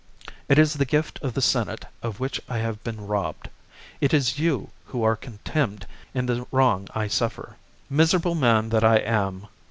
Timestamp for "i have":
2.49-2.83